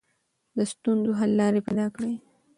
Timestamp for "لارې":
1.39-1.65